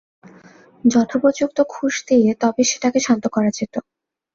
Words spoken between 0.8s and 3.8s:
যথোপযুক্ত ঘুষ দিয়ে তবে সেটাকে শান্ত করা যেত।